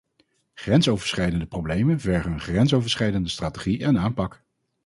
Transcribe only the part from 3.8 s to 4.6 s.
en aanpak.